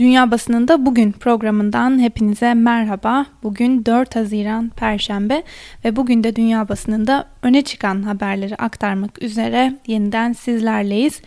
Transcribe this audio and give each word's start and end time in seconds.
Dünya 0.00 0.30
Basınında 0.30 0.86
Bugün 0.86 1.12
programından 1.12 1.98
hepinize 1.98 2.54
merhaba. 2.54 3.26
Bugün 3.42 3.86
4 3.86 4.16
Haziran 4.16 4.68
Perşembe 4.68 5.42
ve 5.84 5.96
bugün 5.96 6.24
de 6.24 6.36
Dünya 6.36 6.68
Basınında 6.68 7.24
öne 7.42 7.62
çıkan 7.62 8.02
haberleri 8.02 8.56
aktarmak 8.56 9.22
üzere 9.22 9.74
yeniden 9.86 10.32
sizlerleyiz. 10.32 11.20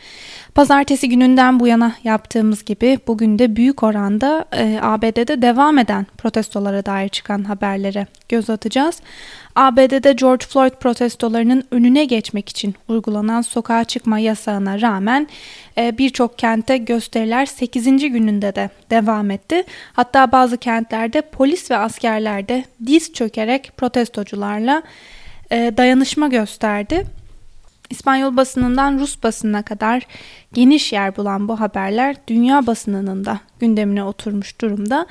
Pazartesi 0.56 1.10
gününden 1.10 1.60
bu 1.60 1.68
yana 1.68 1.94
yaptığımız 2.04 2.66
gibi 2.66 3.00
bugün 3.08 3.40
de 3.40 3.56
büyük 3.56 3.84
oranda 3.84 4.46
e, 4.52 4.80
ABD'de 4.82 5.42
devam 5.42 5.78
eden 5.78 6.06
protestolara 6.18 6.86
dair 6.86 7.10
çıkan 7.10 7.44
haberlere 7.44 8.08
göz 8.30 8.50
atacağız. 8.50 9.02
ABD'de 9.56 10.14
George 10.14 10.46
Floyd 10.46 10.72
protestolarının 10.72 11.64
önüne 11.72 12.06
geçmek 12.06 12.50
için 12.50 12.76
uygulanan 12.88 13.42
sokağa 13.42 13.84
çıkma 13.84 14.20
yasağına 14.20 14.82
rağmen 14.82 15.28
e, 15.78 15.98
birçok 15.98 16.38
kente 16.38 16.78
gösteriler 16.78 17.46
8. 17.46 17.86
gününde 17.86 18.56
de 18.56 18.70
devam 18.90 19.32
etti. 19.32 19.64
Hatta 19.94 20.32
bazı 20.32 20.58
kentlerde 20.58 21.22
polis 21.22 21.72
ve 21.72 21.78
askerler 21.78 22.48
de 22.48 22.64
diz 22.86 23.14
çökerek 23.14 23.72
protestocularla 23.78 24.84
e, 25.52 25.74
dayanışma 25.78 26.28
gösterdi. 26.28 27.06
İspanyol 27.90 28.38
basınından 28.38 29.00
Rus 29.00 29.24
basınına 29.24 29.64
kadar 29.64 30.08
geniş 30.54 30.94
yer 30.94 31.18
bulan 31.18 31.48
bu 31.48 31.60
haberler 31.60 32.16
dünya 32.28 32.68
basınının 32.68 33.26
da 33.26 33.40
gündemine 33.60 34.04
oturmuş 34.04 34.62
durumda. 34.62 35.08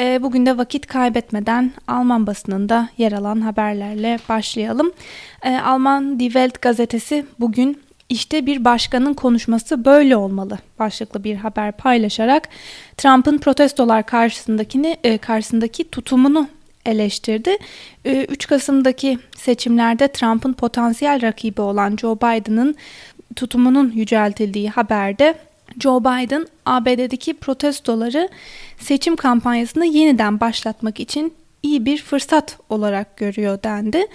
E, 0.00 0.22
bugün 0.22 0.46
de 0.46 0.58
vakit 0.58 0.86
kaybetmeden 0.86 1.72
Alman 1.88 2.26
basınında 2.26 2.88
yer 2.98 3.12
alan 3.12 3.40
haberlerle 3.40 4.18
başlayalım. 4.28 4.92
E, 5.42 5.56
Alman 5.56 6.20
Die 6.20 6.28
Welt 6.28 6.62
gazetesi 6.62 7.26
bugün 7.40 7.80
işte 8.08 8.46
bir 8.46 8.64
başkanın 8.64 9.14
konuşması 9.14 9.84
böyle 9.84 10.16
olmalı 10.16 10.58
başlıklı 10.78 11.24
bir 11.24 11.36
haber 11.36 11.72
paylaşarak 11.72 12.48
Trump'ın 12.96 13.38
protestolar 13.38 14.06
karşısındakini 14.06 14.96
e, 15.04 15.18
karşısındaki 15.18 15.90
tutumunu 15.90 16.48
eleştirdi. 16.86 17.56
3 18.04 18.46
Kasım'daki 18.46 19.18
seçimlerde 19.36 20.08
Trump'ın 20.08 20.52
potansiyel 20.52 21.22
rakibi 21.22 21.60
olan 21.60 21.96
Joe 21.96 22.16
Biden'ın 22.16 22.74
tutumunun 23.36 23.92
yüceltildiği 23.94 24.70
haberde 24.70 25.34
Joe 25.78 26.00
Biden 26.00 26.46
ABD'deki 26.66 27.34
protestoları 27.34 28.28
seçim 28.78 29.16
kampanyasını 29.16 29.86
yeniden 29.86 30.40
başlatmak 30.40 31.00
için 31.00 31.34
iyi 31.62 31.84
bir 31.84 32.02
fırsat 32.02 32.58
olarak 32.68 33.16
görüyor 33.16 33.62
dendi. 33.62 34.06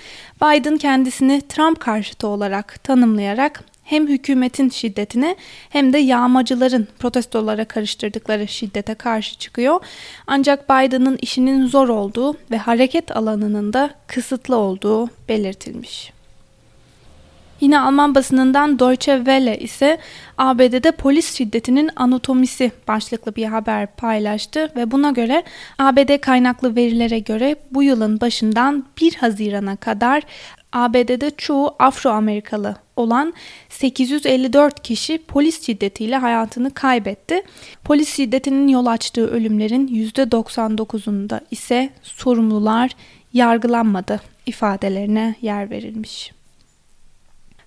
Biden 0.42 0.78
kendisini 0.78 1.42
Trump 1.42 1.80
karşıtı 1.80 2.28
olarak 2.28 2.84
tanımlayarak 2.84 3.64
hem 3.84 4.08
hükümetin 4.08 4.70
şiddetine 4.70 5.36
hem 5.70 5.94
de 5.94 5.98
yağmacıların 5.98 6.88
protestolara 7.00 7.66
karıştırdıkları 7.66 8.48
şiddete 8.48 8.94
karşı 8.94 9.38
çıkıyor. 9.38 9.80
Ancak 10.28 10.70
Biden'ın 10.70 11.18
işinin 11.22 11.68
zor 11.68 11.90
olduğu 11.90 12.38
ve 12.52 12.58
hareket 12.58 13.16
alanının 13.16 13.74
da 13.74 13.90
kısıtlı 14.08 14.56
olduğu 14.56 15.10
belirtilmiş. 15.30 16.15
Yine 17.62 17.80
Alman 17.80 18.16
basınından 18.16 18.80
Deutsche 18.80 19.18
Welle 19.18 19.60
ise 19.60 19.98
ABD'de 20.38 20.92
polis 20.92 21.34
şiddetinin 21.34 21.90
anatomisi 21.96 22.72
başlıklı 22.88 23.36
bir 23.36 23.46
haber 23.46 23.96
paylaştı 23.96 24.72
ve 24.76 24.92
buna 24.92 25.12
göre 25.12 25.44
ABD 25.80 26.18
kaynaklı 26.18 26.76
verilere 26.76 27.20
göre 27.20 27.56
bu 27.72 27.84
yılın 27.84 28.22
başından 28.22 28.86
1 29.02 29.16
Haziran'a 29.16 29.76
kadar 29.76 30.24
ABD'de 30.74 31.32
çoğu 31.38 31.76
Afro-Amerikalı 31.80 32.76
olan 32.96 33.34
854 33.70 34.84
kişi 34.84 35.18
polis 35.18 35.66
şiddetiyle 35.66 36.18
hayatını 36.18 36.74
kaybetti. 36.74 37.42
Polis 37.84 38.16
şiddetinin 38.16 38.68
yol 38.68 38.86
açtığı 38.86 39.28
ölümlerin 39.28 39.88
%99'unda 39.88 41.40
ise 41.52 41.90
sorumlular 42.04 42.92
yargılanmadı 43.34 44.22
ifadelerine 44.46 45.36
yer 45.42 45.70
verilmiş. 45.70 46.35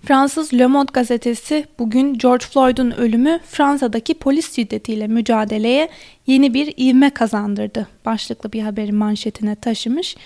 Fransız 0.04 0.54
Le 0.54 0.66
Monde 0.66 0.90
gazetesi 0.92 1.66
bugün 1.78 2.14
George 2.14 2.44
Floyd'un 2.44 2.90
ölümü 2.90 3.40
Fransa'daki 3.46 4.14
polis 4.14 4.54
şiddetiyle 4.54 5.06
mücadeleye 5.06 5.88
yeni 6.26 6.54
bir 6.54 6.74
ivme 6.78 7.10
kazandırdı. 7.10 7.88
Başlıklı 8.04 8.52
bir 8.52 8.62
haberi 8.62 8.92
manşetine 8.92 9.54
taşımış. 9.54 10.16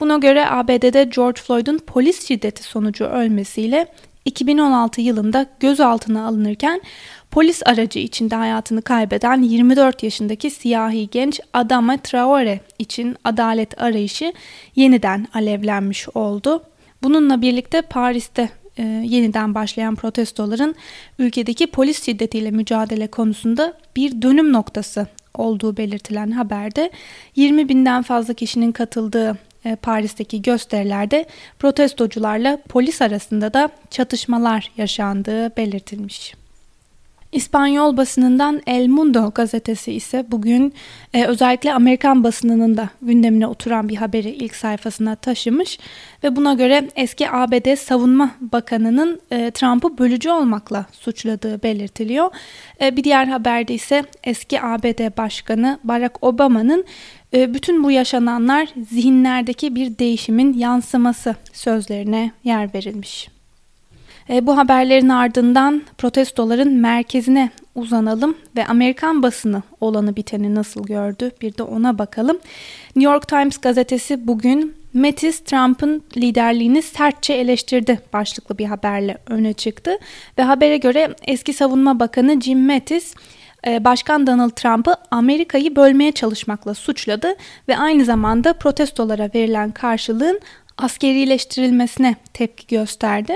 Buna 0.00 0.16
göre 0.16 0.46
ABD'de 0.48 1.04
George 1.04 1.40
Floyd'un 1.40 1.78
polis 1.78 2.28
şiddeti 2.28 2.62
sonucu 2.62 3.04
ölmesiyle 3.04 3.86
2016 4.24 5.00
yılında 5.00 5.46
gözaltına 5.60 6.26
alınırken 6.26 6.80
polis 7.30 7.62
aracı 7.66 7.98
içinde 7.98 8.34
hayatını 8.34 8.82
kaybeden 8.82 9.42
24 9.42 10.02
yaşındaki 10.02 10.50
siyahi 10.50 11.10
genç 11.10 11.40
Adama 11.52 11.96
Traore 11.96 12.60
için 12.78 13.16
adalet 13.24 13.82
arayışı 13.82 14.32
yeniden 14.76 15.28
alevlenmiş 15.34 16.08
oldu. 16.08 16.62
Bununla 17.02 17.42
birlikte 17.42 17.82
Paris'te 17.82 18.48
e, 18.78 18.82
yeniden 18.82 19.54
başlayan 19.54 19.94
protestoların 19.94 20.74
ülkedeki 21.18 21.66
polis 21.66 22.04
şiddetiyle 22.04 22.50
mücadele 22.50 23.06
konusunda 23.06 23.74
bir 23.96 24.22
dönüm 24.22 24.52
noktası 24.52 25.06
olduğu 25.34 25.76
belirtilen 25.76 26.30
haberde 26.30 26.90
20 27.36 27.68
binden 27.68 28.02
fazla 28.02 28.34
kişinin 28.34 28.72
katıldığı 28.72 29.38
e, 29.64 29.76
Paris'teki 29.76 30.42
gösterilerde 30.42 31.26
protestocularla 31.58 32.58
polis 32.68 33.02
arasında 33.02 33.54
da 33.54 33.68
çatışmalar 33.90 34.70
yaşandığı 34.76 35.56
belirtilmiş. 35.56 36.41
İspanyol 37.32 37.96
basınından 37.96 38.62
El 38.66 38.86
Mundo 38.86 39.32
gazetesi 39.34 39.92
ise 39.92 40.24
bugün 40.28 40.74
e, 41.14 41.24
özellikle 41.24 41.74
Amerikan 41.74 42.24
basınının 42.24 42.76
da 42.76 42.88
gündemine 43.02 43.46
oturan 43.46 43.88
bir 43.88 43.96
haberi 43.96 44.30
ilk 44.30 44.56
sayfasına 44.56 45.16
taşımış 45.16 45.78
ve 46.24 46.36
buna 46.36 46.54
göre 46.54 46.88
eski 46.96 47.30
ABD 47.30 47.76
Savunma 47.76 48.30
Bakanı'nın 48.40 49.20
e, 49.30 49.50
Trump'ı 49.50 49.98
bölücü 49.98 50.30
olmakla 50.30 50.86
suçladığı 50.92 51.62
belirtiliyor. 51.62 52.30
E, 52.80 52.96
bir 52.96 53.04
diğer 53.04 53.26
haberde 53.26 53.74
ise 53.74 54.04
eski 54.24 54.62
ABD 54.62 55.16
Başkanı 55.18 55.78
Barack 55.84 56.24
Obama'nın 56.24 56.84
e, 57.34 57.54
bütün 57.54 57.84
bu 57.84 57.90
yaşananlar 57.90 58.68
zihinlerdeki 58.90 59.74
bir 59.74 59.98
değişimin 59.98 60.52
yansıması 60.52 61.34
sözlerine 61.52 62.32
yer 62.44 62.74
verilmiş. 62.74 63.31
E, 64.30 64.46
bu 64.46 64.56
haberlerin 64.56 65.08
ardından 65.08 65.82
protestoların 65.98 66.72
merkezine 66.72 67.50
uzanalım 67.74 68.34
ve 68.56 68.66
Amerikan 68.66 69.22
basını 69.22 69.62
olanı 69.80 70.16
biteni 70.16 70.54
nasıl 70.54 70.84
gördü 70.84 71.30
bir 71.40 71.58
de 71.58 71.62
ona 71.62 71.98
bakalım. 71.98 72.38
New 72.96 73.12
York 73.12 73.28
Times 73.28 73.58
gazetesi 73.58 74.26
bugün 74.26 74.74
Mattis 74.94 75.40
Trump'ın 75.40 76.02
liderliğini 76.16 76.82
sertçe 76.82 77.32
eleştirdi 77.32 78.00
başlıklı 78.12 78.58
bir 78.58 78.66
haberle 78.66 79.18
öne 79.26 79.52
çıktı 79.52 79.98
ve 80.38 80.42
habere 80.42 80.76
göre 80.76 81.14
eski 81.26 81.52
savunma 81.52 82.00
bakanı 82.00 82.40
Jim 82.40 82.66
Mattis 82.66 83.14
e, 83.66 83.84
Başkan 83.84 84.26
Donald 84.26 84.50
Trump'ı 84.50 84.96
Amerika'yı 85.10 85.76
bölmeye 85.76 86.12
çalışmakla 86.12 86.74
suçladı 86.74 87.34
ve 87.68 87.76
aynı 87.76 88.04
zamanda 88.04 88.52
protestolara 88.52 89.30
verilen 89.34 89.70
karşılığın 89.70 90.40
askerileştirilmesine 90.78 92.16
tepki 92.34 92.66
gösterdi. 92.66 93.34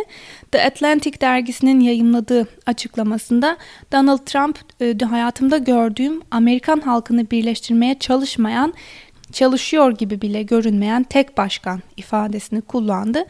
The 0.52 0.64
Atlantic 0.64 1.20
dergisinin 1.20 1.80
yayınladığı 1.80 2.48
açıklamasında 2.66 3.56
Donald 3.92 4.18
Trump 4.18 4.58
e, 4.80 5.04
hayatımda 5.04 5.58
gördüğüm 5.58 6.22
Amerikan 6.30 6.80
halkını 6.80 7.30
birleştirmeye 7.30 7.98
çalışmayan, 7.98 8.74
çalışıyor 9.32 9.92
gibi 9.92 10.20
bile 10.22 10.42
görünmeyen 10.42 11.02
tek 11.02 11.38
başkan 11.38 11.82
ifadesini 11.96 12.60
kullandı. 12.60 13.24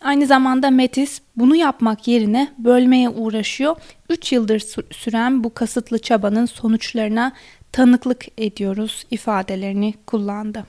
Aynı 0.00 0.26
zamanda 0.26 0.70
Metis 0.70 1.20
bunu 1.36 1.56
yapmak 1.56 2.08
yerine 2.08 2.48
bölmeye 2.58 3.08
uğraşıyor. 3.08 3.76
3 4.08 4.32
yıldır 4.32 4.62
süren 4.90 5.44
bu 5.44 5.54
kasıtlı 5.54 5.98
çabanın 5.98 6.46
sonuçlarına 6.46 7.32
tanıklık 7.72 8.24
ediyoruz 8.38 9.06
ifadelerini 9.10 9.94
kullandı. 10.06 10.64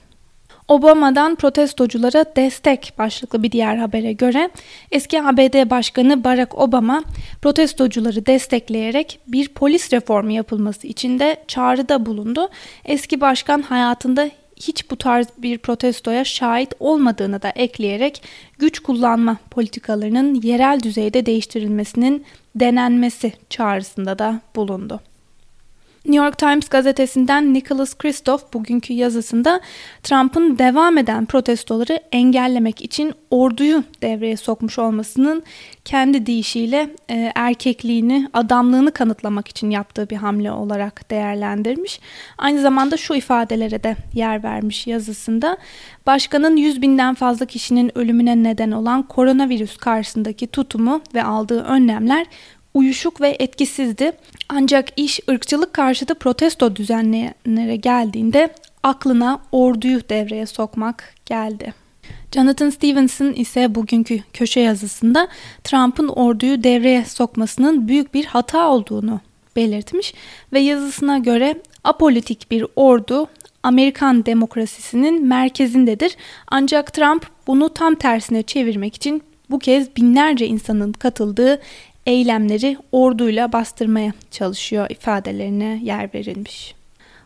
Obama'dan 0.68 1.34
protestoculara 1.34 2.24
destek 2.36 2.92
başlıklı 2.98 3.42
bir 3.42 3.52
diğer 3.52 3.76
habere 3.76 4.12
göre 4.12 4.50
eski 4.90 5.22
ABD 5.22 5.70
Başkanı 5.70 6.24
Barack 6.24 6.58
Obama 6.58 7.04
protestocuları 7.42 8.26
destekleyerek 8.26 9.18
bir 9.26 9.48
polis 9.48 9.92
reformu 9.92 10.32
yapılması 10.32 10.86
için 10.86 11.18
de 11.18 11.36
çağrıda 11.48 12.06
bulundu. 12.06 12.48
Eski 12.84 13.20
başkan 13.20 13.62
hayatında 13.62 14.30
hiç 14.56 14.90
bu 14.90 14.96
tarz 14.96 15.26
bir 15.38 15.58
protestoya 15.58 16.24
şahit 16.24 16.74
olmadığını 16.80 17.42
da 17.42 17.48
ekleyerek 17.48 18.22
güç 18.58 18.78
kullanma 18.78 19.36
politikalarının 19.50 20.34
yerel 20.34 20.80
düzeyde 20.82 21.26
değiştirilmesinin 21.26 22.24
denenmesi 22.54 23.32
çağrısında 23.50 24.18
da 24.18 24.40
bulundu. 24.56 25.00
New 26.04 26.24
York 26.24 26.38
Times 26.38 26.68
gazetesinden 26.68 27.54
Nicholas 27.54 27.94
Kristof 27.94 28.52
bugünkü 28.52 28.92
yazısında 28.92 29.60
Trump'ın 30.02 30.58
devam 30.58 30.98
eden 30.98 31.26
protestoları 31.26 32.00
engellemek 32.12 32.82
için 32.82 33.14
orduyu 33.30 33.84
devreye 34.02 34.36
sokmuş 34.36 34.78
olmasının 34.78 35.42
kendi 35.84 36.26
deyişiyle 36.26 36.90
e, 37.10 37.32
erkekliğini, 37.34 38.28
adamlığını 38.32 38.92
kanıtlamak 38.92 39.48
için 39.48 39.70
yaptığı 39.70 40.10
bir 40.10 40.16
hamle 40.16 40.52
olarak 40.52 41.10
değerlendirmiş. 41.10 42.00
Aynı 42.38 42.60
zamanda 42.60 42.96
şu 42.96 43.14
ifadelere 43.14 43.82
de 43.82 43.96
yer 44.14 44.42
vermiş 44.44 44.86
yazısında. 44.86 45.56
Başkanın 46.06 46.56
100 46.56 46.82
binden 46.82 47.14
fazla 47.14 47.46
kişinin 47.46 47.98
ölümüne 47.98 48.42
neden 48.42 48.70
olan 48.70 49.02
koronavirüs 49.02 49.76
karşısındaki 49.76 50.46
tutumu 50.46 51.02
ve 51.14 51.24
aldığı 51.24 51.62
önlemler 51.62 52.26
uyuşuk 52.74 53.20
ve 53.20 53.36
etkisizdi. 53.38 54.12
Ancak 54.48 54.88
iş 54.96 55.20
ırkçılık 55.30 55.72
karşıtı 55.72 56.14
protesto 56.14 56.76
düzenleyenlere 56.76 57.76
geldiğinde 57.76 58.54
aklına 58.82 59.40
orduyu 59.52 60.00
devreye 60.08 60.46
sokmak 60.46 61.14
geldi. 61.26 61.74
Jonathan 62.34 62.70
Stevenson 62.70 63.32
ise 63.32 63.74
bugünkü 63.74 64.20
köşe 64.32 64.60
yazısında 64.60 65.28
Trump'ın 65.64 66.08
orduyu 66.08 66.64
devreye 66.64 67.04
sokmasının 67.04 67.88
büyük 67.88 68.14
bir 68.14 68.24
hata 68.24 68.68
olduğunu 68.68 69.20
belirtmiş 69.56 70.14
ve 70.52 70.60
yazısına 70.60 71.18
göre 71.18 71.62
apolitik 71.84 72.50
bir 72.50 72.66
ordu 72.76 73.28
Amerikan 73.62 74.26
demokrasisinin 74.26 75.26
merkezindedir. 75.26 76.16
Ancak 76.48 76.92
Trump 76.92 77.26
bunu 77.46 77.68
tam 77.68 77.94
tersine 77.94 78.42
çevirmek 78.42 78.94
için 78.94 79.22
bu 79.50 79.58
kez 79.58 79.96
binlerce 79.96 80.46
insanın 80.46 80.92
katıldığı 80.92 81.60
eylemleri 82.06 82.76
orduyla 82.92 83.52
bastırmaya 83.52 84.12
çalışıyor 84.30 84.90
ifadelerine 84.90 85.80
yer 85.82 86.14
verilmiş. 86.14 86.74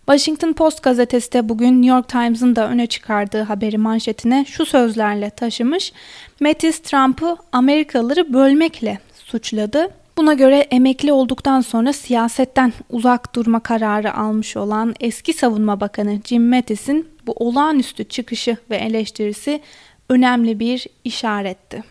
Washington 0.07 0.53
Post 0.53 0.83
gazetesi 0.83 1.33
de 1.33 1.49
bugün 1.49 1.83
New 1.83 1.97
York 1.97 2.09
Times'ın 2.09 2.57
da 2.57 2.69
öne 2.69 2.87
çıkardığı 2.87 3.43
haberi 3.43 3.79
manşetine 3.79 4.45
şu 4.49 4.67
sözlerle 4.67 5.31
taşımış. 5.31 5.93
Mattis 6.41 6.79
Trump'ı 6.79 7.37
Amerikalıları 7.53 8.33
bölmekle 8.33 8.99
suçladı. 9.15 9.91
Buna 10.17 10.35
göre 10.35 10.59
emekli 10.71 11.13
olduktan 11.13 11.61
sonra 11.61 11.93
siyasetten 11.93 12.73
uzak 12.91 13.35
durma 13.35 13.61
kararı 13.61 14.15
almış 14.15 14.57
olan 14.57 14.95
eski 15.01 15.33
savunma 15.33 15.81
bakanı 15.81 16.21
Jim 16.25 16.49
Mattis'in 16.49 17.09
bu 17.27 17.33
olağanüstü 17.33 18.05
çıkışı 18.05 18.57
ve 18.71 18.77
eleştirisi 18.77 19.61
önemli 20.09 20.61
bir 20.61 20.87
işaretti. 21.05 21.85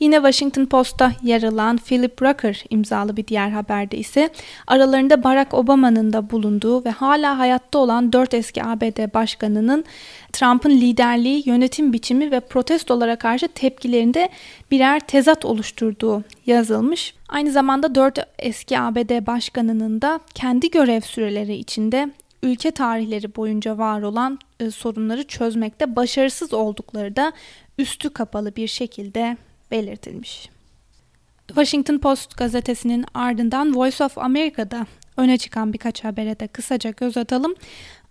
Yine 0.00 0.14
Washington 0.14 0.66
Post'ta 0.66 1.12
yer 1.22 1.42
alan 1.42 1.76
Philip 1.76 2.22
Rucker 2.22 2.64
imzalı 2.70 3.16
bir 3.16 3.26
diğer 3.26 3.50
haberde 3.50 3.96
ise 3.96 4.30
aralarında 4.66 5.24
Barack 5.24 5.54
Obama'nın 5.54 6.12
da 6.12 6.30
bulunduğu 6.30 6.84
ve 6.84 6.90
hala 6.90 7.38
hayatta 7.38 7.78
olan 7.78 8.12
dört 8.12 8.34
eski 8.34 8.64
ABD 8.64 9.14
başkanının 9.14 9.84
Trump'ın 10.32 10.70
liderliği, 10.70 11.48
yönetim 11.48 11.92
biçimi 11.92 12.30
ve 12.30 12.40
protestolara 12.40 13.16
karşı 13.16 13.48
tepkilerinde 13.48 14.28
birer 14.70 15.00
tezat 15.00 15.44
oluşturduğu 15.44 16.24
yazılmış. 16.46 17.14
Aynı 17.28 17.50
zamanda 17.50 17.94
dört 17.94 18.18
eski 18.38 18.78
ABD 18.78 19.26
başkanının 19.26 20.02
da 20.02 20.20
kendi 20.34 20.70
görev 20.70 21.00
süreleri 21.00 21.54
içinde 21.54 22.10
ülke 22.42 22.70
tarihleri 22.70 23.36
boyunca 23.36 23.78
var 23.78 24.02
olan 24.02 24.38
e, 24.60 24.70
sorunları 24.70 25.24
çözmekte 25.26 25.96
başarısız 25.96 26.52
oldukları 26.52 27.16
da 27.16 27.32
üstü 27.78 28.10
kapalı 28.10 28.56
bir 28.56 28.66
şekilde 28.66 29.36
belirtilmiş. 29.70 30.48
Washington 31.48 31.98
Post 31.98 32.36
gazetesinin 32.36 33.04
ardından 33.14 33.76
Voice 33.76 34.04
of 34.04 34.18
America'da 34.18 34.86
öne 35.16 35.38
çıkan 35.38 35.72
birkaç 35.72 36.04
habere 36.04 36.40
de 36.40 36.46
kısaca 36.46 36.90
göz 36.90 37.16
atalım. 37.16 37.54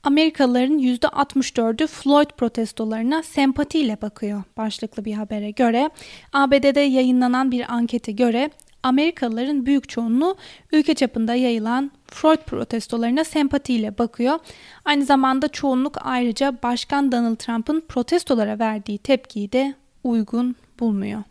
Amerikalıların 0.03 0.79
%64'ü 0.79 1.87
Floyd 1.87 2.29
protestolarına 2.37 3.23
sempatiyle 3.23 4.01
bakıyor 4.01 4.43
başlıklı 4.57 5.05
bir 5.05 5.13
habere 5.13 5.51
göre. 5.51 5.89
ABD'de 6.33 6.79
yayınlanan 6.79 7.51
bir 7.51 7.73
ankete 7.73 8.11
göre 8.11 8.49
Amerikalıların 8.83 9.65
büyük 9.65 9.89
çoğunluğu 9.89 10.35
ülke 10.71 10.93
çapında 10.93 11.35
yayılan 11.35 11.91
Floyd 12.07 12.37
protestolarına 12.37 13.23
sempatiyle 13.23 13.97
bakıyor. 13.97 14.39
Aynı 14.85 15.05
zamanda 15.05 15.47
çoğunluk 15.47 15.97
ayrıca 16.01 16.53
Başkan 16.63 17.11
Donald 17.11 17.35
Trump'ın 17.35 17.83
protestolara 17.89 18.59
verdiği 18.59 18.97
tepkiyi 18.97 19.51
de 19.51 19.73
uygun 20.03 20.55
bulmuyor. 20.79 21.23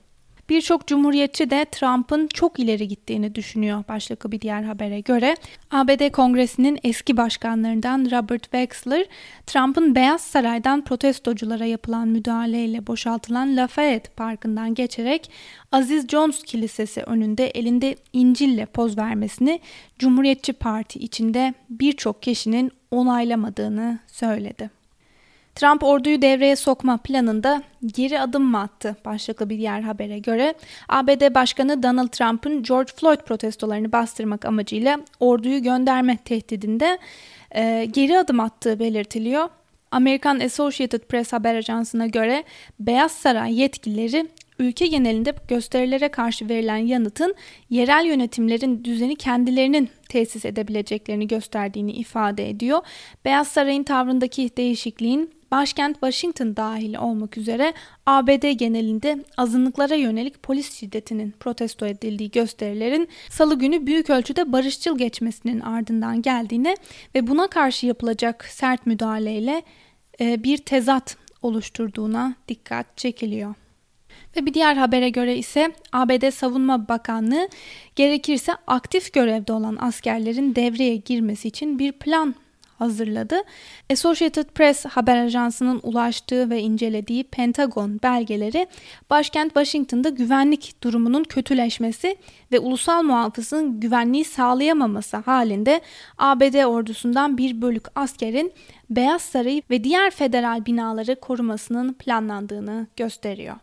Birçok 0.48 0.86
cumhuriyetçi 0.86 1.50
de 1.50 1.66
Trump'ın 1.72 2.26
çok 2.26 2.58
ileri 2.58 2.88
gittiğini 2.88 3.34
düşünüyor 3.34 3.84
başlıklı 3.88 4.32
bir 4.32 4.40
diğer 4.40 4.62
habere 4.62 5.00
göre. 5.00 5.36
ABD 5.70 6.10
Kongresi'nin 6.10 6.78
eski 6.84 7.16
başkanlarından 7.16 8.04
Robert 8.10 8.42
Wexler, 8.42 9.06
Trump'ın 9.46 9.94
Beyaz 9.94 10.20
Saray'dan 10.20 10.84
protestoculara 10.84 11.64
yapılan 11.64 12.08
müdahaleyle 12.08 12.86
boşaltılan 12.86 13.56
Lafayette 13.56 14.10
Parkı'ndan 14.16 14.74
geçerek 14.74 15.30
Aziz 15.72 16.08
Jones 16.08 16.42
Kilisesi 16.42 17.02
önünde 17.02 17.46
elinde 17.46 17.96
İncil'le 18.12 18.66
poz 18.66 18.98
vermesini 18.98 19.60
Cumhuriyetçi 19.98 20.52
Parti 20.52 20.98
içinde 20.98 21.54
birçok 21.70 22.22
kişinin 22.22 22.70
onaylamadığını 22.90 23.98
söyledi. 24.06 24.83
Trump 25.54 25.82
orduyu 25.82 26.22
devreye 26.22 26.56
sokma 26.56 26.96
planında 26.96 27.62
geri 27.86 28.20
adım 28.20 28.42
mı 28.42 28.60
attı 28.60 28.96
başlıklı 29.04 29.50
bir 29.50 29.58
diğer 29.58 29.80
habere 29.80 30.18
göre 30.18 30.54
ABD 30.88 31.34
Başkanı 31.34 31.82
Donald 31.82 32.08
Trump'ın 32.08 32.62
George 32.62 32.92
Floyd 32.96 33.18
protestolarını 33.18 33.92
bastırmak 33.92 34.44
amacıyla 34.44 34.98
orduyu 35.20 35.62
gönderme 35.62 36.16
tehdidinde 36.16 36.98
e, 37.54 37.84
geri 37.84 38.18
adım 38.18 38.40
attığı 38.40 38.78
belirtiliyor. 38.78 39.48
Amerikan 39.90 40.40
Associated 40.40 41.00
Press 41.00 41.32
haber 41.32 41.54
ajansına 41.54 42.06
göre 42.06 42.44
Beyaz 42.80 43.12
Saray 43.12 43.60
yetkilileri 43.60 44.26
ülke 44.58 44.86
genelinde 44.86 45.34
gösterilere 45.48 46.08
karşı 46.08 46.48
verilen 46.48 46.76
yanıtın 46.76 47.34
yerel 47.70 48.04
yönetimlerin 48.04 48.84
düzeni 48.84 49.16
kendilerinin 49.16 49.90
tesis 50.08 50.44
edebileceklerini 50.44 51.28
gösterdiğini 51.28 51.92
ifade 51.92 52.50
ediyor. 52.50 52.80
Beyaz 53.24 53.48
Saray'ın 53.48 53.82
tavrındaki 53.82 54.50
değişikliğin 54.56 55.30
başkent 55.54 55.94
Washington 55.94 56.56
dahil 56.56 56.94
olmak 56.94 57.38
üzere 57.38 57.74
ABD 58.06 58.50
genelinde 58.50 59.24
azınlıklara 59.36 59.94
yönelik 59.94 60.42
polis 60.42 60.72
şiddetinin 60.72 61.34
protesto 61.40 61.86
edildiği 61.86 62.30
gösterilerin 62.30 63.08
salı 63.30 63.58
günü 63.58 63.86
büyük 63.86 64.10
ölçüde 64.10 64.52
barışçıl 64.52 64.98
geçmesinin 64.98 65.60
ardından 65.60 66.22
geldiğine 66.22 66.76
ve 67.14 67.26
buna 67.26 67.46
karşı 67.46 67.86
yapılacak 67.86 68.44
sert 68.44 68.86
müdahaleyle 68.86 69.62
e, 70.20 70.44
bir 70.44 70.58
tezat 70.58 71.16
oluşturduğuna 71.42 72.34
dikkat 72.48 72.96
çekiliyor. 72.96 73.54
Ve 74.36 74.46
bir 74.46 74.54
diğer 74.54 74.76
habere 74.76 75.08
göre 75.08 75.36
ise 75.36 75.72
ABD 75.92 76.30
Savunma 76.30 76.88
Bakanlığı 76.88 77.48
gerekirse 77.96 78.52
aktif 78.66 79.12
görevde 79.12 79.52
olan 79.52 79.76
askerlerin 79.80 80.54
devreye 80.54 80.96
girmesi 80.96 81.48
için 81.48 81.78
bir 81.78 81.92
plan 81.92 82.34
hazırladı. 82.78 83.36
Associated 83.92 84.44
Press 84.44 84.84
haber 84.84 85.16
ajansının 85.24 85.80
ulaştığı 85.82 86.50
ve 86.50 86.60
incelediği 86.60 87.24
Pentagon 87.24 88.00
belgeleri 88.02 88.66
başkent 89.10 89.54
Washington'da 89.54 90.08
güvenlik 90.08 90.82
durumunun 90.82 91.24
kötüleşmesi 91.24 92.16
ve 92.52 92.58
ulusal 92.58 93.02
muhafızın 93.02 93.80
güvenliği 93.80 94.24
sağlayamaması 94.24 95.16
halinde 95.16 95.80
ABD 96.18 96.64
ordusundan 96.64 97.38
bir 97.38 97.62
bölük 97.62 97.84
askerin 97.94 98.52
Beyaz 98.90 99.22
Sarayı 99.22 99.62
ve 99.70 99.84
diğer 99.84 100.10
federal 100.10 100.66
binaları 100.66 101.20
korumasının 101.20 101.92
planlandığını 101.92 102.86
gösteriyor. 102.96 103.56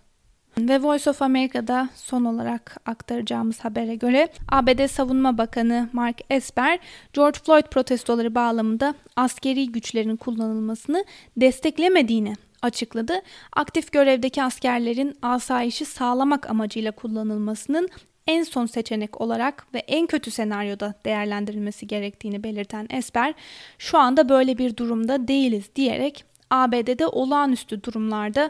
Ve 0.57 0.81
Voice 0.81 1.09
of 1.09 1.21
America'da 1.21 1.89
son 1.95 2.25
olarak 2.25 2.77
aktaracağımız 2.85 3.59
habere 3.59 3.95
göre 3.95 4.27
ABD 4.49 4.87
Savunma 4.87 5.37
Bakanı 5.37 5.89
Mark 5.93 6.21
Esper, 6.29 6.79
George 7.13 7.39
Floyd 7.39 7.63
protestoları 7.63 8.35
bağlamında 8.35 8.95
askeri 9.15 9.71
güçlerin 9.71 10.15
kullanılmasını 10.15 11.05
desteklemediğini 11.37 12.35
açıkladı. 12.61 13.13
Aktif 13.53 13.91
görevdeki 13.91 14.43
askerlerin 14.43 15.17
asayişi 15.21 15.85
sağlamak 15.85 16.49
amacıyla 16.49 16.91
kullanılmasının 16.91 17.89
en 18.27 18.43
son 18.43 18.65
seçenek 18.65 19.21
olarak 19.21 19.65
ve 19.73 19.79
en 19.79 20.07
kötü 20.07 20.31
senaryoda 20.31 20.93
değerlendirilmesi 21.05 21.87
gerektiğini 21.87 22.43
belirten 22.43 22.87
Esper, 22.89 23.33
şu 23.77 23.97
anda 23.97 24.29
böyle 24.29 24.57
bir 24.57 24.77
durumda 24.77 25.27
değiliz 25.27 25.75
diyerek 25.75 26.25
ABD'de 26.49 27.07
olağanüstü 27.07 27.83
durumlarda 27.83 28.49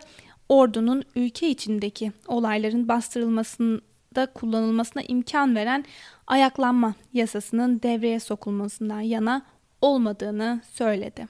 ordunun 0.52 1.04
ülke 1.16 1.50
içindeki 1.50 2.12
olayların 2.28 2.88
bastırılmasında 2.88 4.26
kullanılmasına 4.34 5.04
imkan 5.08 5.56
veren 5.56 5.86
ayaklanma 6.28 6.94
yasasının 7.14 7.82
devreye 7.84 8.20
sokulmasından 8.20 9.02
yana 9.02 9.42
olmadığını 9.82 10.62
söyledi. 10.72 11.28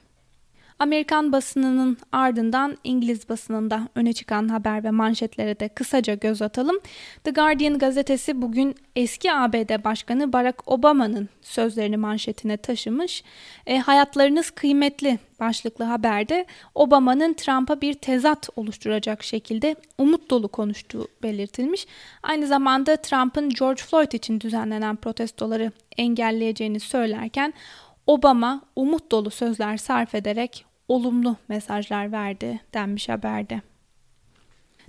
Amerikan 0.82 1.32
basınının 1.32 1.98
ardından 2.12 2.78
İngiliz 2.84 3.28
basınında 3.28 3.88
öne 3.94 4.12
çıkan 4.12 4.48
haber 4.48 4.84
ve 4.84 4.90
manşetlere 4.90 5.60
de 5.60 5.68
kısaca 5.68 6.14
göz 6.14 6.42
atalım. 6.42 6.76
The 7.24 7.30
Guardian 7.30 7.78
gazetesi 7.78 8.42
bugün 8.42 8.74
eski 8.96 9.32
ABD 9.32 9.84
Başkanı 9.84 10.32
Barack 10.32 10.62
Obama'nın 10.66 11.28
sözlerini 11.42 11.96
manşetine 11.96 12.56
taşımış. 12.56 13.24
E, 13.66 13.78
hayatlarınız 13.78 14.50
kıymetli 14.50 15.18
başlıklı 15.40 15.84
haberde 15.84 16.46
Obama'nın 16.74 17.34
Trump'a 17.34 17.80
bir 17.80 17.94
tezat 17.94 18.48
oluşturacak 18.56 19.22
şekilde 19.22 19.76
umut 19.98 20.30
dolu 20.30 20.48
konuştuğu 20.48 21.08
belirtilmiş. 21.22 21.86
Aynı 22.22 22.46
zamanda 22.46 22.96
Trump'ın 22.96 23.48
George 23.48 23.82
Floyd 23.82 24.12
için 24.12 24.40
düzenlenen 24.40 24.96
protestoları 24.96 25.72
engelleyeceğini 25.98 26.80
söylerken 26.80 27.54
Obama 28.06 28.62
umut 28.76 29.10
dolu 29.12 29.30
sözler 29.30 29.76
sarf 29.76 30.14
ederek 30.14 30.71
olumlu 30.88 31.36
mesajlar 31.48 32.12
verdi 32.12 32.60
denmiş 32.74 33.08
haberde. 33.08 33.60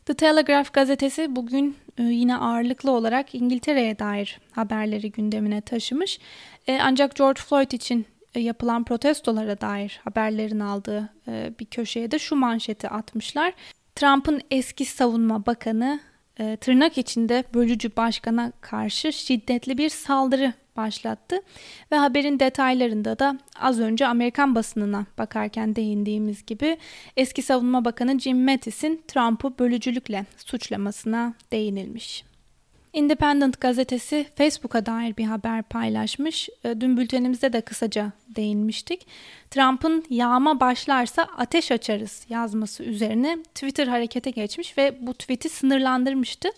The 0.06 0.14
Telegraph 0.14 0.74
gazetesi 0.74 1.36
bugün 1.36 1.78
e, 1.98 2.04
yine 2.04 2.38
ağırlıklı 2.38 2.92
olarak 2.92 3.36
İngiltere'ye 3.36 4.00
dair 4.00 4.40
haberleri 4.52 5.12
gündemine 5.12 5.62
taşımış. 5.62 6.20
E, 6.68 6.80
ancak 6.82 7.16
George 7.16 7.42
Floyd 7.42 7.72
için 7.72 8.06
e, 8.36 8.40
yapılan 8.40 8.84
protestolara 8.84 9.62
dair 9.62 10.00
haberlerin 10.04 10.60
aldığı 10.60 11.10
bir 11.60 11.66
köşeye 11.66 12.12
de 12.12 12.20
şu 12.20 12.36
manşeti 12.36 12.90
atmışlar. 12.90 13.54
Trump'ın 13.96 14.42
eski 14.52 14.86
savunma 14.86 15.46
bakanı 15.46 16.00
tırnak 16.62 16.98
içinde 16.98 17.44
bölücü 17.54 17.96
başkana 17.98 18.52
karşı 18.62 19.14
şiddetli 19.14 19.78
bir 19.78 19.90
saldırı 19.90 20.54
başlattı 20.78 21.42
ve 21.92 21.96
haberin 21.96 22.40
detaylarında 22.40 23.20
da 23.20 23.38
az 23.60 23.80
önce 23.80 24.08
Amerikan 24.08 24.56
basınına 24.56 25.06
bakarken 25.18 25.76
değindiğimiz 25.76 26.46
gibi 26.46 26.78
eski 27.18 27.42
savunma 27.42 27.86
bakanı 27.86 28.20
Jim 28.20 28.46
Mattis'in 28.46 29.04
Trump'ı 29.08 29.60
bölücülükle 29.60 30.26
suçlamasına 30.38 31.34
değinilmiş. 31.52 32.33
Independent 32.94 33.62
gazetesi 33.62 34.26
Facebook'a 34.36 34.86
dair 34.86 35.18
bir 35.18 35.26
haber 35.26 35.64
paylaşmış. 35.64 36.50
E, 36.64 36.82
dün 36.82 36.98
bültenimizde 36.98 37.54
de 37.54 37.62
kısaca 37.62 38.12
değinmiştik. 38.30 39.08
Trump'ın 39.52 40.06
yağma 40.10 40.60
başlarsa 40.60 41.28
ateş 41.38 41.72
açarız 41.72 42.26
yazması 42.30 42.84
üzerine 42.84 43.38
Twitter 43.56 43.88
harekete 43.88 44.32
geçmiş 44.32 44.78
ve 44.78 44.98
bu 45.02 45.14
tweet'i 45.14 45.50
sınırlandırmıştı. 45.50 46.50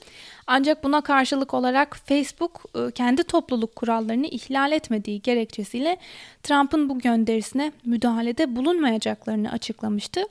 Ancak 0.48 0.84
buna 0.84 1.02
karşılık 1.02 1.54
olarak 1.54 1.98
Facebook 1.98 2.64
e, 2.76 2.92
kendi 2.92 3.24
topluluk 3.24 3.76
kurallarını 3.76 4.28
ihlal 4.28 4.72
etmediği 4.72 5.22
gerekçesiyle 5.22 5.98
Trump'ın 6.44 6.90
bu 6.90 7.00
gönderisine 7.00 7.72
müdahalede 7.86 8.56
bulunmayacaklarını 8.56 9.52
açıklamıştı. 9.52 10.22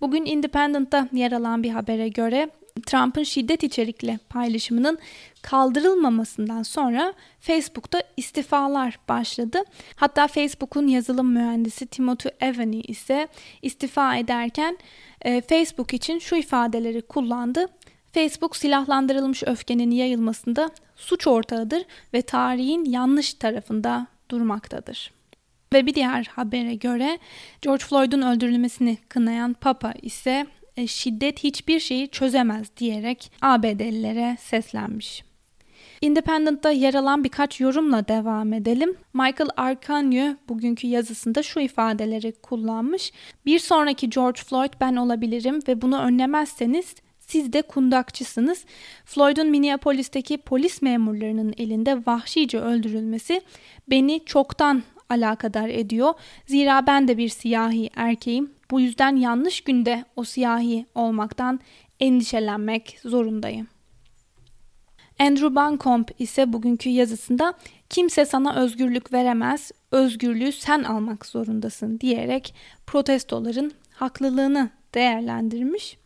Bugün 0.00 0.24
Independent'ta 0.24 1.08
yer 1.12 1.32
alan 1.32 1.62
bir 1.62 1.70
habere 1.70 2.08
göre 2.08 2.50
Trump'ın 2.86 3.22
şiddet 3.22 3.62
içerikli 3.62 4.18
paylaşımının 4.28 4.98
kaldırılmamasından 5.42 6.62
sonra 6.62 7.14
Facebook'ta 7.40 8.02
istifalar 8.16 8.98
başladı. 9.08 9.62
Hatta 9.96 10.26
Facebook'un 10.26 10.86
yazılım 10.86 11.32
mühendisi 11.32 11.86
Timothy 11.86 12.34
Evany 12.40 12.80
ise 12.88 13.28
istifa 13.62 14.16
ederken 14.16 14.78
e, 15.20 15.40
Facebook 15.40 15.94
için 15.94 16.18
şu 16.18 16.36
ifadeleri 16.36 17.02
kullandı. 17.02 17.66
Facebook 18.12 18.56
silahlandırılmış 18.56 19.42
öfkenin 19.46 19.90
yayılmasında 19.90 20.70
suç 20.96 21.26
ortağıdır 21.26 21.82
ve 22.14 22.22
tarihin 22.22 22.84
yanlış 22.84 23.34
tarafında 23.34 24.06
durmaktadır. 24.30 25.12
Ve 25.72 25.86
bir 25.86 25.94
diğer 25.94 26.24
habere 26.24 26.74
göre 26.74 27.18
George 27.62 27.84
Floyd'un 27.84 28.22
öldürülmesini 28.22 28.98
kınayan 29.08 29.52
Papa 29.52 29.92
ise 30.02 30.46
e, 30.76 30.86
şiddet 30.86 31.44
hiçbir 31.44 31.80
şeyi 31.80 32.08
çözemez 32.08 32.76
diyerek 32.76 33.32
ABD'lilere 33.42 34.36
seslenmiş. 34.40 35.24
Independent'ta 36.00 36.70
yer 36.70 36.94
alan 36.94 37.24
birkaç 37.24 37.60
yorumla 37.60 38.08
devam 38.08 38.52
edelim. 38.52 38.96
Michael 39.14 39.50
Arcanio 39.56 40.34
bugünkü 40.48 40.86
yazısında 40.86 41.42
şu 41.42 41.60
ifadeleri 41.60 42.32
kullanmış. 42.32 43.12
Bir 43.46 43.58
sonraki 43.58 44.10
George 44.10 44.40
Floyd 44.40 44.72
ben 44.80 44.96
olabilirim 44.96 45.60
ve 45.68 45.82
bunu 45.82 45.98
önlemezseniz 45.98 46.94
siz 47.18 47.52
de 47.52 47.62
kundakçısınız. 47.62 48.64
Floyd'un 49.04 49.50
Minneapolis'teki 49.50 50.38
polis 50.38 50.82
memurlarının 50.82 51.54
elinde 51.58 52.06
vahşice 52.06 52.58
öldürülmesi 52.58 53.40
beni 53.90 54.24
çoktan 54.26 54.82
alakadar 55.12 55.68
ediyor. 55.68 56.12
Zira 56.46 56.86
ben 56.86 57.08
de 57.08 57.18
bir 57.18 57.28
siyahi 57.28 57.90
erkeğim. 57.96 58.50
Bu 58.70 58.80
yüzden 58.80 59.16
yanlış 59.16 59.60
günde 59.60 60.04
o 60.16 60.24
siyahi 60.24 60.86
olmaktan 60.94 61.60
endişelenmek 62.00 62.98
zorundayım. 63.04 63.66
Andrew 65.18 65.54
Bancomb 65.54 66.08
ise 66.18 66.52
bugünkü 66.52 66.88
yazısında 66.88 67.54
kimse 67.90 68.24
sana 68.24 68.54
özgürlük 68.54 69.12
veremez, 69.12 69.70
özgürlüğü 69.90 70.52
sen 70.52 70.82
almak 70.82 71.26
zorundasın 71.26 72.00
diyerek 72.00 72.54
protestoların 72.86 73.72
haklılığını 73.90 74.70
değerlendirmiş. 74.94 75.98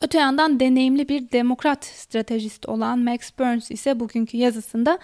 Öte 0.00 0.18
yandan 0.18 0.60
deneyimli 0.60 1.08
bir 1.08 1.30
demokrat 1.30 1.84
stratejist 1.84 2.68
olan 2.68 2.98
Max 2.98 3.30
Burns 3.38 3.70
ise 3.70 4.00
bugünkü 4.00 4.36
yazısında 4.36 4.98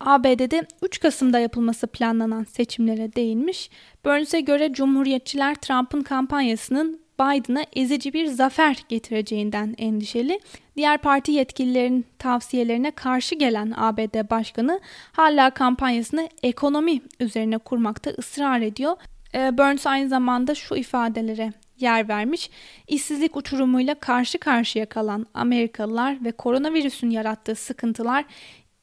ABD'de 0.00 0.66
3 0.82 1.00
Kasım'da 1.00 1.38
yapılması 1.38 1.86
planlanan 1.86 2.44
seçimlere 2.44 3.14
değinmiş. 3.14 3.70
Burns'e 4.04 4.40
göre 4.40 4.72
Cumhuriyetçiler 4.72 5.54
Trump'ın 5.54 6.02
kampanyasının 6.02 7.00
Biden'a 7.20 7.64
ezici 7.76 8.12
bir 8.12 8.26
zafer 8.26 8.84
getireceğinden 8.88 9.74
endişeli. 9.78 10.40
Diğer 10.76 10.98
parti 10.98 11.32
yetkililerin 11.32 12.06
tavsiyelerine 12.18 12.90
karşı 12.90 13.34
gelen 13.34 13.72
ABD 13.76 14.30
Başkanı 14.30 14.80
hala 15.12 15.50
kampanyasını 15.50 16.28
ekonomi 16.42 17.00
üzerine 17.20 17.58
kurmakta 17.58 18.10
ısrar 18.10 18.60
ediyor. 18.60 18.96
Ee, 19.34 19.58
Burns 19.58 19.86
aynı 19.86 20.08
zamanda 20.08 20.54
şu 20.54 20.74
ifadelere 20.74 21.52
yer 21.78 22.08
vermiş. 22.08 22.50
İşsizlik 22.88 23.36
uçurumuyla 23.36 23.94
karşı 23.94 24.38
karşıya 24.38 24.86
kalan 24.86 25.26
Amerikalılar 25.34 26.24
ve 26.24 26.32
koronavirüsün 26.32 27.10
yarattığı 27.10 27.54
sıkıntılar 27.54 28.24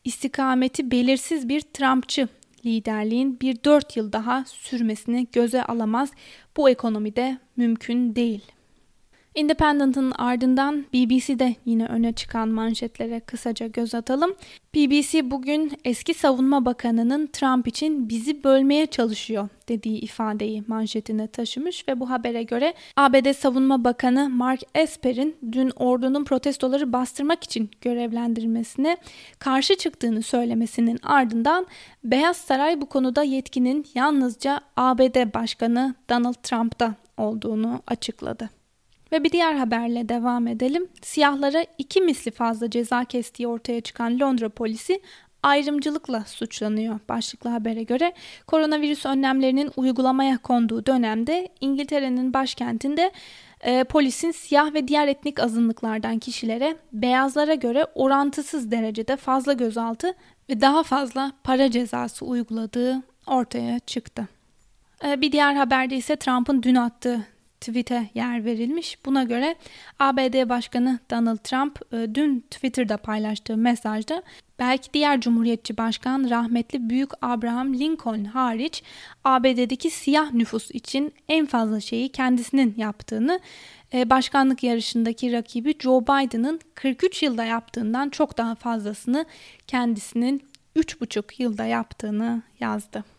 istikameti 0.03 0.91
belirsiz 0.91 1.49
bir 1.49 1.61
Trumpçı 1.61 2.27
liderliğin 2.65 3.39
bir 3.39 3.63
dört 3.63 3.97
yıl 3.97 4.11
daha 4.11 4.45
sürmesini 4.45 5.27
göze 5.31 5.63
alamaz. 5.63 6.11
Bu 6.57 6.69
ekonomide 6.69 7.37
mümkün 7.57 8.15
değil. 8.15 8.54
Independent'ın 9.35 10.11
ardından 10.11 10.85
BBC'de 10.93 11.55
yine 11.65 11.85
öne 11.85 12.13
çıkan 12.13 12.49
manşetlere 12.49 13.19
kısaca 13.19 13.67
göz 13.67 13.95
atalım. 13.95 14.35
BBC 14.75 15.31
bugün 15.31 15.71
eski 15.85 16.13
savunma 16.13 16.65
bakanının 16.65 17.27
Trump 17.27 17.67
için 17.67 18.09
bizi 18.09 18.43
bölmeye 18.43 18.85
çalışıyor 18.85 19.49
dediği 19.69 19.99
ifadeyi 19.99 20.63
manşetine 20.67 21.27
taşımış 21.27 21.87
ve 21.87 21.99
bu 21.99 22.09
habere 22.09 22.43
göre 22.43 22.73
ABD 22.95 23.33
Savunma 23.33 23.83
Bakanı 23.83 24.29
Mark 24.29 24.61
Esper'in 24.75 25.35
dün 25.51 25.71
ordunun 25.75 26.23
protestoları 26.23 26.93
bastırmak 26.93 27.43
için 27.43 27.69
görevlendirmesine 27.81 28.97
karşı 29.39 29.77
çıktığını 29.77 30.21
söylemesinin 30.21 30.99
ardından 31.03 31.67
Beyaz 32.03 32.37
Saray 32.37 32.81
bu 32.81 32.85
konuda 32.85 33.23
yetkinin 33.23 33.85
yalnızca 33.95 34.61
ABD 34.77 35.33
Başkanı 35.33 35.95
Donald 36.09 36.43
Trump'ta 36.43 36.95
olduğunu 37.17 37.81
açıkladı. 37.87 38.49
Ve 39.11 39.23
bir 39.23 39.31
diğer 39.31 39.53
haberle 39.53 40.09
devam 40.09 40.47
edelim. 40.47 40.87
Siyahlara 41.01 41.65
iki 41.77 42.01
misli 42.01 42.31
fazla 42.31 42.69
ceza 42.69 43.05
kestiği 43.05 43.47
ortaya 43.47 43.81
çıkan 43.81 44.19
Londra 44.19 44.49
polisi 44.49 45.01
ayrımcılıkla 45.43 46.23
suçlanıyor 46.25 46.99
başlıklı 47.09 47.49
habere 47.49 47.83
göre. 47.83 48.13
Koronavirüs 48.47 49.05
önlemlerinin 49.05 49.71
uygulamaya 49.75 50.37
konduğu 50.37 50.85
dönemde 50.85 51.49
İngiltere'nin 51.61 52.33
başkentinde 52.33 53.11
e, 53.61 53.83
polisin 53.83 54.31
siyah 54.31 54.73
ve 54.73 54.87
diğer 54.87 55.07
etnik 55.07 55.39
azınlıklardan 55.39 56.19
kişilere 56.19 56.77
beyazlara 56.93 57.53
göre 57.53 57.85
orantısız 57.95 58.71
derecede 58.71 59.15
fazla 59.15 59.53
gözaltı 59.53 60.13
ve 60.49 60.61
daha 60.61 60.83
fazla 60.83 61.31
para 61.43 61.71
cezası 61.71 62.25
uyguladığı 62.25 63.01
ortaya 63.27 63.79
çıktı. 63.79 64.27
E, 65.05 65.21
bir 65.21 65.31
diğer 65.31 65.55
haberde 65.55 65.95
ise 65.95 66.15
Trump'ın 66.15 66.63
dün 66.63 66.75
attığı 66.75 67.34
tweet'e 67.65 68.09
yer 68.13 68.45
verilmiş. 68.45 69.05
Buna 69.05 69.23
göre 69.23 69.55
ABD 69.99 70.49
Başkanı 70.49 70.99
Donald 71.11 71.37
Trump 71.37 71.93
e, 71.93 72.15
dün 72.15 72.39
Twitter'da 72.39 72.97
paylaştığı 72.97 73.57
mesajda 73.57 74.23
belki 74.59 74.93
diğer 74.93 75.21
Cumhuriyetçi 75.21 75.77
Başkan 75.77 76.29
rahmetli 76.29 76.89
Büyük 76.89 77.09
Abraham 77.21 77.73
Lincoln 77.73 78.23
hariç 78.23 78.83
ABD'deki 79.23 79.89
siyah 79.89 80.33
nüfus 80.33 80.71
için 80.71 81.13
en 81.29 81.45
fazla 81.45 81.79
şeyi 81.79 82.09
kendisinin 82.09 82.73
yaptığını, 82.77 83.39
e, 83.93 84.09
başkanlık 84.09 84.63
yarışındaki 84.63 85.31
rakibi 85.31 85.75
Joe 85.79 86.01
Biden'ın 86.01 86.59
43 86.75 87.23
yılda 87.23 87.43
yaptığından 87.43 88.09
çok 88.09 88.37
daha 88.37 88.55
fazlasını 88.55 89.25
kendisinin 89.67 90.43
3,5 90.75 91.43
yılda 91.43 91.65
yaptığını 91.65 92.41
yazdı. 92.59 93.14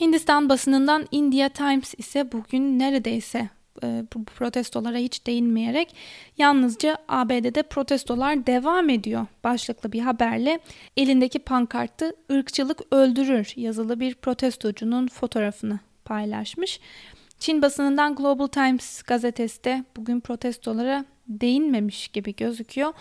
Hindistan 0.00 0.48
basınından 0.48 1.06
India 1.10 1.48
Times 1.48 1.94
ise 1.98 2.32
bugün 2.32 2.78
neredeyse 2.78 3.48
e, 3.82 4.04
bu 4.14 4.24
protestolara 4.24 4.96
hiç 4.96 5.26
değinmeyerek 5.26 5.94
yalnızca 6.38 6.98
ABD'de 7.08 7.62
protestolar 7.62 8.46
devam 8.46 8.90
ediyor 8.90 9.26
başlıklı 9.44 9.92
bir 9.92 10.00
haberle 10.00 10.58
elindeki 10.96 11.38
pankartı 11.38 12.16
ırkçılık 12.32 12.80
öldürür 12.90 13.52
yazılı 13.56 14.00
bir 14.00 14.14
protestocunun 14.14 15.06
fotoğrafını 15.08 15.78
paylaşmış. 16.04 16.80
Çin 17.38 17.62
basınından 17.62 18.14
Global 18.14 18.46
Times 18.46 19.02
gazetesi 19.02 19.64
de 19.64 19.84
bugün 19.96 20.20
protestolara 20.20 21.04
değinmemiş 21.28 22.08
gibi 22.08 22.36
gözüküyor. 22.36 22.92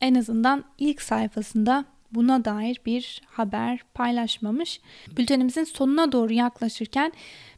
En 0.00 0.14
azından 0.14 0.64
ilk 0.78 1.02
sayfasında 1.02 1.84
buna 2.12 2.44
dair 2.44 2.80
bir 2.86 3.22
haber 3.26 3.80
paylaşmamış. 3.94 4.80
Bültenimizin 5.16 5.64
sonuna 5.64 6.12
doğru 6.12 6.32
yaklaşırken 6.32 7.12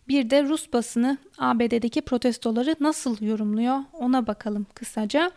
bir 0.09 0.31
de 0.31 0.43
Rus 0.45 0.73
basını 0.73 1.19
ABD'deki 1.39 2.01
protestoları 2.01 2.77
nasıl 2.81 3.25
yorumluyor 3.25 3.79
ona 3.93 4.27
bakalım 4.27 4.67
kısaca. 4.75 5.31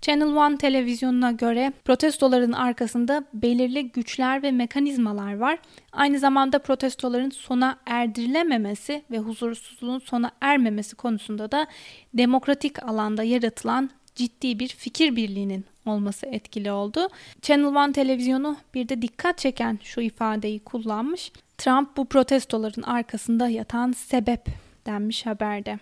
Channel 0.00 0.34
One 0.36 0.56
televizyonuna 0.56 1.32
göre 1.32 1.72
protestoların 1.84 2.52
arkasında 2.52 3.24
belirli 3.34 3.92
güçler 3.92 4.42
ve 4.42 4.50
mekanizmalar 4.50 5.36
var. 5.36 5.58
Aynı 5.92 6.18
zamanda 6.18 6.58
protestoların 6.58 7.30
sona 7.30 7.78
erdirilememesi 7.86 9.02
ve 9.10 9.18
huzursuzluğun 9.18 9.98
sona 9.98 10.30
ermemesi 10.40 10.96
konusunda 10.96 11.52
da 11.52 11.66
demokratik 12.14 12.82
alanda 12.82 13.22
yaratılan 13.22 13.90
ciddi 14.14 14.58
bir 14.58 14.68
fikir 14.68 15.16
birliğinin 15.16 15.64
olması 15.86 16.26
etkili 16.26 16.72
oldu. 16.72 17.08
Channel 17.42 17.66
One 17.66 17.92
televizyonu 17.92 18.56
bir 18.74 18.88
de 18.88 19.02
dikkat 19.02 19.38
çeken 19.38 19.78
şu 19.82 20.00
ifadeyi 20.00 20.60
kullanmış. 20.60 21.32
Trump 21.58 21.96
bu 21.96 22.04
protestoların 22.04 22.82
arkasında 22.82 23.48
yatan 23.48 23.92
sebep 23.92 24.46
denmiş 24.86 25.26
haberde. 25.26 25.78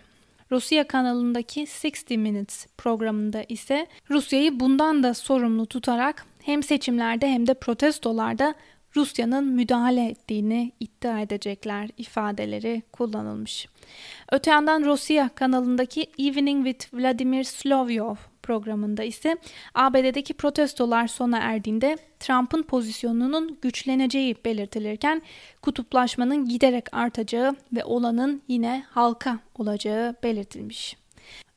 Rusya 0.50 0.88
kanalındaki 0.88 1.60
60 1.84 2.10
Minutes 2.10 2.66
programında 2.78 3.44
ise 3.48 3.86
Rusya'yı 4.10 4.60
bundan 4.60 5.02
da 5.02 5.14
sorumlu 5.14 5.66
tutarak 5.66 6.26
hem 6.42 6.62
seçimlerde 6.62 7.28
hem 7.28 7.46
de 7.46 7.54
protestolarda 7.54 8.54
Rusya'nın 8.96 9.46
müdahale 9.46 10.08
ettiğini 10.08 10.72
iddia 10.80 11.20
edecekler 11.20 11.88
ifadeleri 11.96 12.82
kullanılmış. 12.92 13.68
Öte 14.32 14.50
yandan 14.50 14.84
Rusya 14.84 15.28
kanalındaki 15.34 16.06
Evening 16.18 16.66
with 16.66 16.94
Vladimir 16.94 17.44
Slovyov 17.44 18.16
programında 18.48 19.04
ise 19.04 19.36
ABD'deki 19.74 20.34
protestolar 20.34 21.06
sona 21.06 21.38
erdiğinde 21.38 21.98
Trump'ın 22.20 22.62
pozisyonunun 22.62 23.58
güçleneceği 23.62 24.36
belirtilirken 24.44 25.22
kutuplaşmanın 25.62 26.48
giderek 26.48 26.94
artacağı 26.94 27.56
ve 27.72 27.84
olanın 27.84 28.42
yine 28.48 28.84
halka 28.90 29.38
olacağı 29.58 30.14
belirtilmiş. 30.22 30.96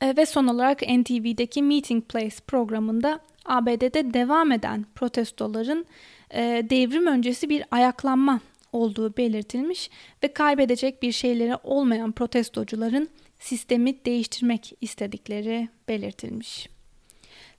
E, 0.01 0.17
ve 0.17 0.25
son 0.25 0.48
olarak 0.48 0.81
NTV'deki 0.81 1.63
Meeting 1.63 2.03
Place 2.03 2.36
programında 2.48 3.19
ABD'de 3.45 4.13
devam 4.13 4.51
eden 4.51 4.86
protestoların 4.95 5.86
e, 6.33 6.41
devrim 6.69 7.07
öncesi 7.07 7.50
bir 7.50 7.63
ayaklanma 7.71 8.39
olduğu 8.74 9.17
belirtilmiş 9.17 9.89
ve 10.24 10.33
kaybedecek 10.33 11.03
bir 11.03 11.12
şeyleri 11.12 11.55
olmayan 11.63 12.12
protestocuların 12.12 13.10
sistemi 13.39 14.05
değiştirmek 14.05 14.74
istedikleri 14.81 15.69
belirtilmiş. 15.88 16.69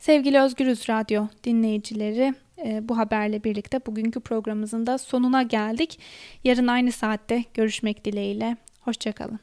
Sevgili 0.02 0.40
Özgürüz 0.40 0.88
Radyo 0.88 1.26
dinleyicileri 1.44 2.34
e, 2.64 2.88
bu 2.88 2.98
haberle 2.98 3.44
birlikte 3.44 3.86
bugünkü 3.86 4.20
programımızın 4.20 4.86
da 4.86 4.98
sonuna 4.98 5.42
geldik. 5.42 5.98
Yarın 6.44 6.66
aynı 6.66 6.92
saatte 6.92 7.44
görüşmek 7.54 8.04
dileğiyle. 8.04 8.56
Hoşçakalın. 8.80 9.40